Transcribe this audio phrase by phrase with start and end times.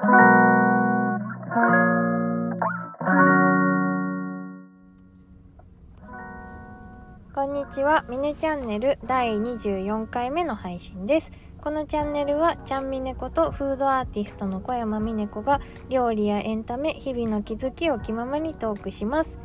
[0.00, 0.06] こ
[7.42, 11.30] んにちは、ミネチャンネル第24回目の配信です。
[11.60, 15.60] このチャンネルは、ちゃんみねことフードアーティストの小山みね子が
[15.90, 19.36] 料理やエンタメ、日々の気づきを気ままにトークします。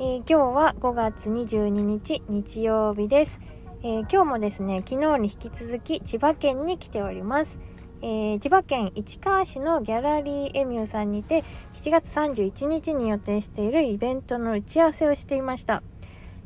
[0.00, 3.38] えー今日は5月22日日曜日です。
[3.84, 7.56] えー今日もですね、昨日に引き続き千葉県に来ております。
[8.02, 11.44] えー千葉県市川市のギャラリーエミューさんにて
[11.74, 15.82] 7月31日に予定しているイベントの打ち合わせをしていました。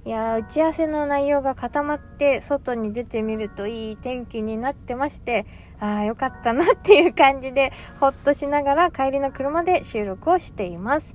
[0.05, 5.47] いや打ち合わせの内容が固まって外に出てみるといい天気になってまして
[5.81, 11.13] ああよかったなっていう感じでほっとしながら帰りの車で収録をしています、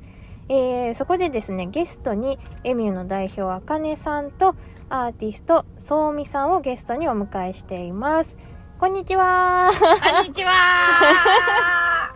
[0.49, 4.55] えーそこでですねゲストにエミューの代表あかねさんと
[4.89, 8.35] アーティストそうみさんをゲストにお迎えしています
[8.81, 9.71] こんにちは。
[9.77, 10.49] こんにちは。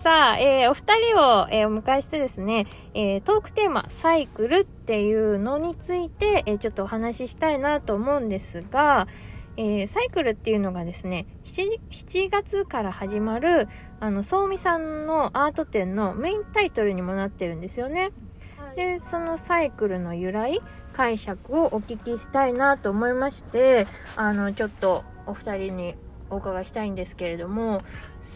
[0.00, 9.08] さあ、えーお二人を、えーお迎えしてですね、えートークテーマ、サイクルっていうのについて、えーちょっとお話ししたいなと思うんですが、
[9.56, 13.66] えーサイクルっていうのがですね、7, 7月から始まる、
[13.98, 18.12] あの、そうみさんのアート展のメインタイトルにもなってるんですよね。
[18.76, 20.62] で、そのサイクルの由来、
[20.92, 25.94] 解釈をお聞きしたいなと思いまして、あの、ちょっとお二人に
[26.30, 27.82] お伺いしたいんですけれども、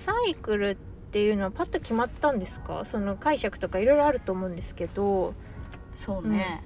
[0.04, 0.76] サイクルっ
[1.10, 2.84] ていうのはパッと決まったんですか？
[2.84, 5.34] その解釈とかいろいろあると思うんですけど。
[5.94, 6.62] そうね、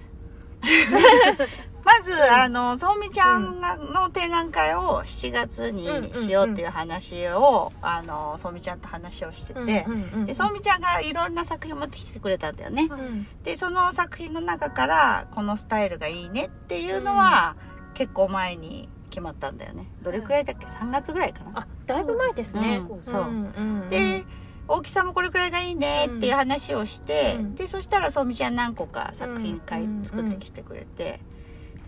[1.84, 13.27] まず、あのそうみちゃんがの展覧会を7月にしようっていう話を、あのそうみちゃんと話をしてて、うんうんうんでそうみちゃんがいろんな作品を持ってきてくれたんだよね、うん。
[13.42, 17.57] でその作品の中からこのスタイルがいいねっていうのは、
[17.95, 19.87] 結構前に決まったんだよね。
[20.03, 21.61] どれくらいだっけ？3月ぐらいかな。
[21.61, 23.03] あだいぶ前ですね、うん。
[23.03, 23.23] そう。
[23.25, 24.25] んうんで
[24.69, 27.55] 大きさもこれくらいがいいねっていう話をして、うん。
[27.55, 31.21] でそしたらそうみちゃん何個か作品会うん作ってきてくれて、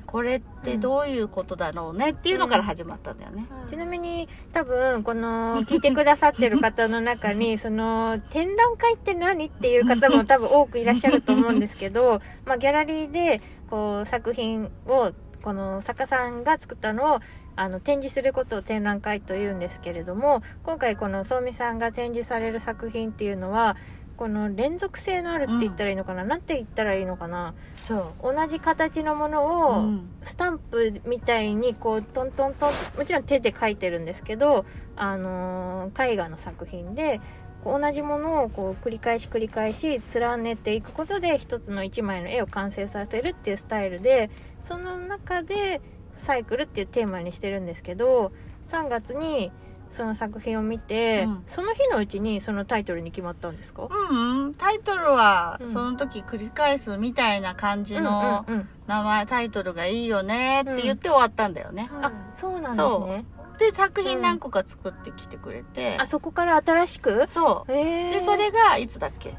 [0.07, 3.47] これってどういうことだろうねっていうのから始まったんだよね。
[3.71, 13.41] ちなみに多分この聞いてくださってる方の中に その展覧会って何っていう方も多分多くいらっしゃると思うんですけど、まあ、ギャラリーで
[13.71, 15.13] こう作品を
[15.45, 17.21] この作家さんが作ったのを
[17.55, 23.77] あの展示することを展覧会というんですけれども今回このそうみさんが展示される作品っていうのは
[24.17, 28.35] この連続性のあるって言ったらいいのかな、なんて言ったらいいのかなそう。
[28.35, 30.09] 同じ形のものを、うん。
[30.23, 34.65] スタンプみたいにこうトントントンもちろん手で描いてるんですけど、
[34.97, 37.21] あのー絵画の作品で
[37.65, 44.31] 同じものをこう繰り返し繰り返し連ねていくことで一つの一枚の絵を完成させるっていうスタイルで
[44.63, 45.81] その中で
[46.17, 48.33] サイクルっていうテーマにしてるんですけど
[48.69, 49.51] 3月に
[49.93, 51.45] その作品を見て、うん。
[51.47, 53.89] その日のうちにそのタイトルに決まったんですか？
[53.89, 55.73] うんうん、タイトルはうん。
[55.73, 58.69] その時繰り返すみたいな感じのうんうんうん。
[58.89, 61.89] 名前、タイトルがいいよねって言って終わったんだよね。
[62.03, 63.25] あそうなんですそね
[63.59, 67.27] で作品何個か作ってきてくれて、あそこから新しく？
[67.29, 67.73] そう。
[67.73, 69.35] でそれがいつだっけ？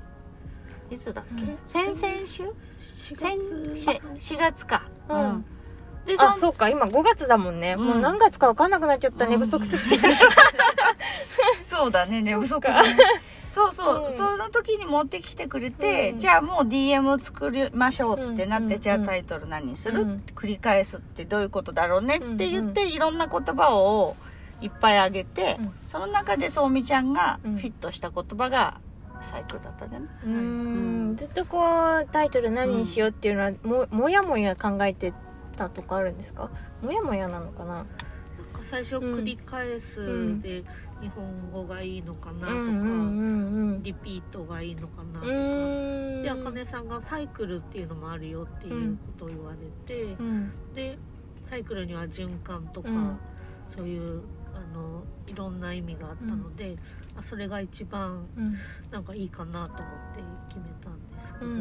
[0.90, 1.58] いつだっけ、うん。
[1.64, 2.44] 先々週？
[3.16, 3.38] 先
[3.74, 4.00] 月。
[4.36, 4.84] 4月か。
[5.10, 5.46] うん。
[6.06, 6.70] でそんあそうか。
[6.70, 7.86] 今5月だもんね、うん。
[7.86, 9.32] もう何月か分かんなくなっちゃった、うん。
[9.32, 10.08] 寝不足すぎて。
[11.64, 12.22] そうだね。
[12.22, 12.98] 寝不足だね
[13.56, 14.14] そうそう、うん。
[14.14, 16.20] その時に持ってきてくれて、うん。
[16.20, 20.24] じゃあもう DM 作りましょうってなって、うんじゃあタイトル何にする、うん。
[20.36, 24.18] 繰り返すってどういうことだろうねって言って、うんいろんな言葉を
[24.60, 25.74] いっぱいあげて、うん。
[25.88, 27.56] その中でそうみちゃんがフうん。
[27.56, 28.82] ィットした言葉が
[29.22, 31.12] サイクルだったね、うん。
[31.14, 31.16] ん。
[31.16, 31.60] ずっとこ
[32.04, 35.14] うタイトル何にしようっていうのは、ももやもや考えて
[35.56, 36.50] たとかあるんですか？
[36.82, 37.86] もやもやなのかな？
[38.70, 40.64] 最初繰り返すんで
[41.02, 45.32] 日本語がいいのかなとか、うんうんうんリピートがいいのかなとか。
[46.24, 50.52] であかねさんがサイクルっていうのもあるよっていうことを言われて、うん。
[50.74, 50.98] で
[51.48, 53.20] サイクルには循環とか、うん。
[53.76, 54.24] そういう
[54.56, 56.78] あのいろんな意味があったので、
[57.16, 58.56] あそれが一番うん。
[58.90, 61.54] なんかいいかなと思って決めたんですけど、う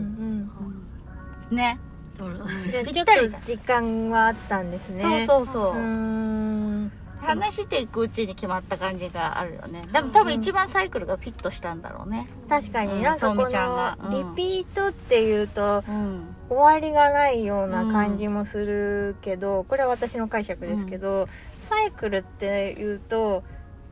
[2.70, 5.26] じゃあちょっと時間はあったんですね。
[5.26, 6.90] そうそうそう、う
[7.24, 9.82] 話していくうちに決まった感じがあるよね。
[9.92, 12.28] でも多分一番サイクルがフィットしたんだろうね。
[12.48, 12.88] 確かうん。
[12.98, 14.10] になんかこのうん。
[14.10, 16.36] リピートっていうとうん。
[16.48, 21.28] 終わりがないような感じもするけど、これは私の解釈ですけど、
[21.68, 23.42] サイクルっていうと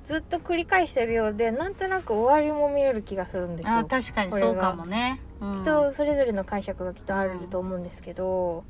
[0.06, 3.78] ずっと繰り返してるようでなんとなく終わりも見える気がするんですよ。
[3.78, 5.31] あ確かにそうかもね、うん
[5.62, 8.64] 人それぞれの解釈がきっとあると思うんですけど、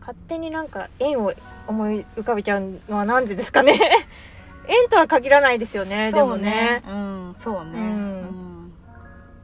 [0.00, 1.32] 勝手になんか円を
[1.66, 3.72] 思い浮かべちゃうのはなんでですかね。
[4.68, 6.82] 縁とは限らないですよねでもね。
[6.88, 7.78] うんそうね、うん。
[7.78, 8.72] うん。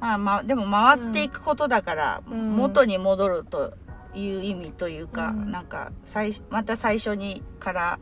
[0.00, 2.56] まあまあでも回っていくことだから、うん。
[2.56, 3.74] 元に戻ると
[4.14, 5.50] いう意味というか、うん。
[5.50, 7.98] なんか最また最初にから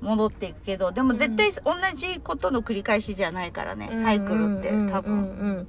[0.00, 5.66] 戻っていくけどでも絶対同じことの繰り返しじゃないからね、サイクルって多分、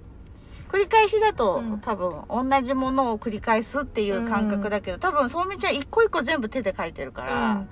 [0.70, 1.80] 繰り返しだと、うん。
[1.80, 7.70] 多分同じものを繰り返すっていう感覚だけど、多分そうみちゃん一個一個全部手で書いてるから、うん。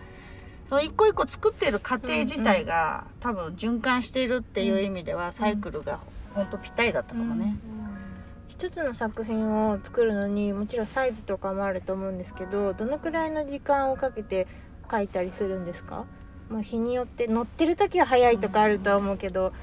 [0.67, 5.99] その一個一個作ってる過程自体が、多分循環しているっていう意味では、サイクルが
[6.33, 7.57] ほんとぴったりだったかもね。
[8.49, 14.47] 一つの作品を作るのにもちろんサイズとかもあると思うんですけどどのくらいの時間をかけて
[14.89, 16.05] 書いたりするんですか？
[16.49, 19.53] まあ日によって乗ってる時は早いとかあるとは思うけど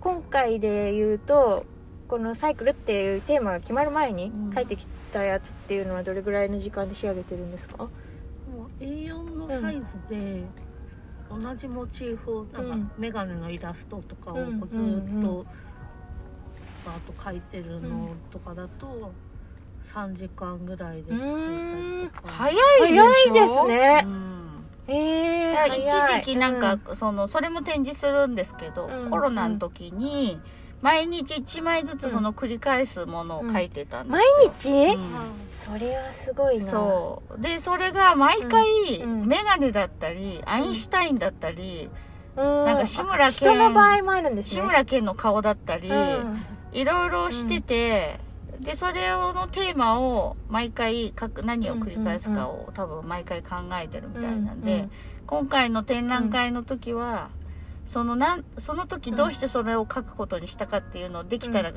[0.00, 1.66] 今回で言うと
[2.08, 4.54] このサイクルっていうテーマが決まる前にうん。
[4.54, 7.78] 書いてきたやつっていうのはどれぐらいの時間で仕上げてるんですか？
[7.84, 7.88] も
[8.80, 9.82] う A4 のサイズ
[10.14, 10.44] で
[11.28, 12.84] 同じモチーフをなんうん。
[12.86, 14.60] かメガネのイラストとかをうん。
[14.60, 15.46] こうずうんっと
[16.84, 19.12] バーッと描いてるのとかだと
[19.92, 22.28] 3時間ぐらいで描いたりとか。
[22.28, 22.56] 早い
[22.92, 23.02] でしょ？
[23.02, 24.02] 早いですね。
[24.04, 24.36] うん。
[24.88, 29.10] えー、一時期なんか、うそのそれも展示するんですけど、うん。
[29.10, 30.38] コロナの時に
[30.82, 35.46] 毎日1枚ずつその繰り返すものを書いてたんです毎よ、日、うん。
[35.64, 36.64] それはすごいな。
[36.64, 37.40] そう。
[37.40, 39.22] でそれが毎回、うん。
[39.22, 39.26] うん。
[39.26, 41.90] メガネだったりアインシュタインだったり、
[42.36, 42.64] うん。
[42.64, 44.50] なんか志村あけん人の場合もあるんですね。
[44.52, 46.44] 志村けんの顔だったり、うん。
[46.72, 48.20] いろいろしてて、
[48.60, 54.90] でそれをのテーマを毎回書く何を繰り返すかを、多分毎回考えてるみたいなんで、うんうん。
[55.26, 57.30] 今回の展覧会の時は、
[57.86, 61.72] そのなんその時どうしてそれを書くことにしたかっていうのをできたら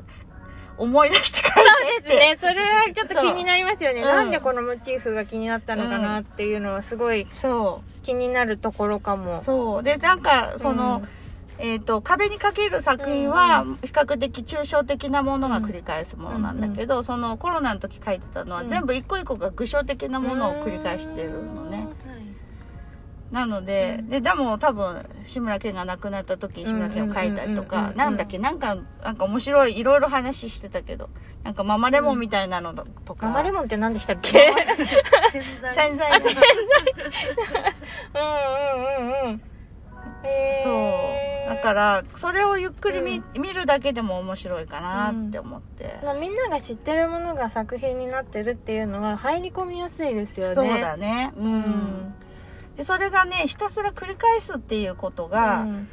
[0.76, 4.02] 思い出して書いてって、ね、それはちょっと気になりますよね。
[4.02, 4.16] そううん。
[4.16, 9.42] なんでこのモチーフが気になったのかなっていうのはすごいそ気になるところかうも。
[9.42, 9.82] そう。
[9.82, 11.02] でなんかその、
[11.58, 18.68] えー、と壁にかける作品は比較的抽象的なものが繰り返すものなんだけど、そのコロナの時書いてたのはうん。
[18.68, 21.86] 全部一個一個が具象的なものを繰り返してるのね。
[23.32, 31.10] はいなので、で、でも多分、志村けんが亡くなった時、志村けんを書いたりとうんうんうんうんう、んかなんだっけ、なんか、なんか面白い、いろいろ話してたけど、
[31.44, 34.50] なんかママレモンみたいなのとか、ママレモンって何でしたっけ？
[35.30, 36.32] 洗剤洗剤のうん
[38.74, 39.42] うんうんうん。
[40.24, 40.72] へそう。
[41.16, 45.98] ーだから、それをゆっくり見,、見るだけでも面白いかなって思って。
[46.20, 50.54] みんなが知ってるものが作品になってるっていうのは入り込みやすいですよね。
[50.54, 51.32] そうだね。
[51.36, 51.40] う。
[51.40, 52.14] うんん。
[52.80, 55.88] で、それがね、ひたすら繰り返すっていうことが、うん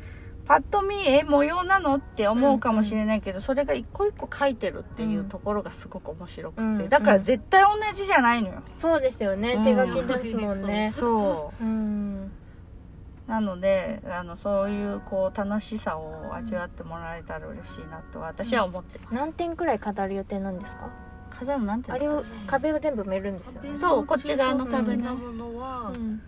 [0.48, 6.62] パッと見、え、模様なのって思うかもしれないけど、それが一個一個書いてるっていうところがすごく面白くて。
[6.62, 8.62] うんだから絶対同じじゃないのよ。
[8.78, 9.56] そうですよね。
[9.56, 10.94] うん手書きですもんね。
[10.96, 11.62] そう。
[11.62, 12.32] うん。
[13.28, 20.90] なのであのそういうこう楽しさを味わってもらえたら嬉しいなと私は思ってる、何点くらい飾る予定なんですか？
[21.30, 23.76] 飾るなんてあれを壁を全部埋めるんですよね。
[23.76, 26.22] そうこっち側の壁壁ねなものはうん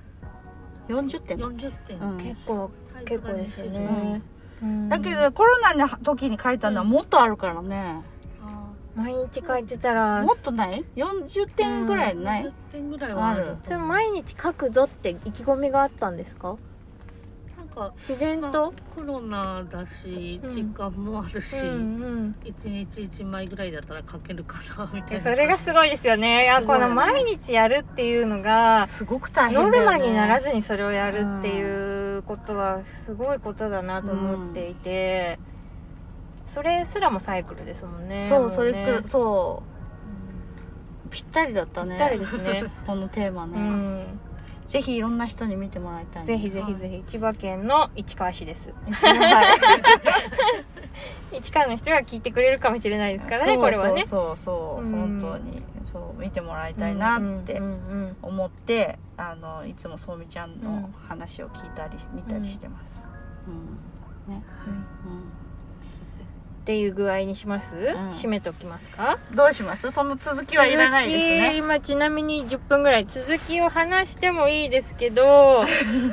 [0.89, 2.17] 40点だっ40点、うん。
[2.17, 2.71] 結構
[3.05, 4.21] 結構がですよね。
[4.61, 4.89] うん。
[4.89, 8.01] だけどコロナの時に書いたのはもっとあるからね、
[8.41, 13.57] あ毎日書いてたらもっとない ?40 点ぐらいーない、40点ぐらいはある。
[13.63, 16.57] それ毎日書くぞって意気込みがあったんですか？
[17.69, 20.55] か自然まあと、コロナだしうん。
[20.55, 25.23] 時間もあるし、うん一日一枚ぐらいだったら書けるかなみたうん、いな。
[25.23, 26.43] それがすごいですよね。
[26.43, 35.39] いやこの毎日やるっていうのがすごく大変だよ、ね、ノルマにならずにそれをやるっていうことはすごいことだなと思っていて、
[36.49, 39.79] それすらもサイクルですもんねそうそれくそう。
[41.09, 41.95] ぴったりだったね。
[41.97, 42.65] ぴったりですね。
[42.85, 44.19] このテーマね、うん、
[44.69, 47.03] ぜひいろんな人に見てもらいたい、ぜひぜひぜひ。
[47.07, 48.61] 千葉県の市川市です。
[48.91, 49.55] は
[51.31, 51.37] い。
[51.41, 54.37] 市川の人が聞いてくれるかもしれないですからねこれはねそう。
[54.37, 55.63] そうそう、うん本当に。
[55.91, 60.61] そう見てもらいたいなってうんうん思って、あのいつもそうみちゃんうん。
[60.61, 63.01] の話を聞いたり見たりしてます、
[64.27, 64.35] うん。
[64.35, 64.43] ね。
[64.67, 64.73] うん。
[64.73, 65.15] う
[66.69, 67.77] っていう具合にします、ん。
[68.11, 69.17] 締めときますか？
[69.33, 69.89] ん、どうします？
[69.89, 71.57] その続きはいらないですね。
[71.57, 75.63] 今ちなみに10分ぐらい続きを話してもいいですけど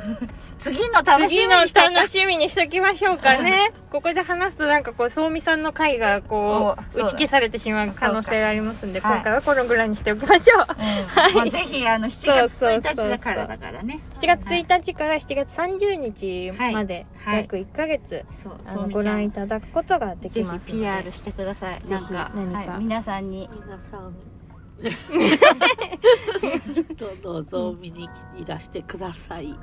[0.59, 3.73] 次の楽しみにした楽しみにしときましょうかね。
[3.91, 11.35] ここで話すとなんかこうそうみさんの回がこう打ち消されてしまう可能性がありますんで今回はこのぐらいにしておきましょう、うん。
[11.35, 14.01] まあ、ぜひあの7月1日だからだからね。
[14.15, 17.35] 7月1日から7月30日まではい。
[17.35, 17.41] はい。
[17.43, 18.25] 約1ヶ月、
[18.65, 21.79] あのご覧いただくことができぜひますので PR してください。
[21.87, 22.71] なんか何か。
[22.73, 23.49] はい、皆さんに。
[23.53, 24.15] 皆さん。
[27.23, 29.57] どうぞ見にいらしてください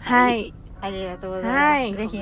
[0.00, 1.56] はいありがとうございます。
[1.56, 2.18] はいぜひ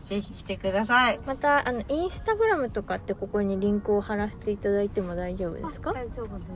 [0.00, 1.20] ぜひ来てください。
[1.26, 5.90] またあのインスタグラムとかってここにリンクを貼らせていただいても大丈夫ですか？
[5.90, 6.50] あ大丈夫です、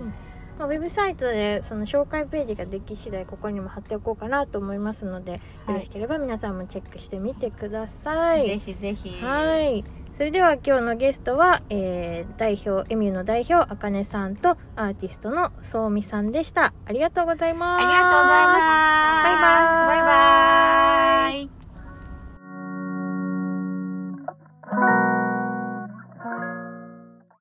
[0.58, 8.46] まあウェブサイトでその紹介ページができ次第ここにも貼っておこうかなと思いますので、よろしければ皆さんもチェックしてみてください。
[8.46, 9.24] ぜひぜひ。
[9.24, 9.84] はい。
[10.18, 16.74] それでは今日のゲストは、えー、代表、エミューの代表、あかねさんとアーティストのそうみさんでした。
[16.86, 17.84] ありがとうございます。
[17.84, 19.24] ありがとうございます。
[19.24, 19.98] バイバイ。
[19.98, 20.87] バイバイ。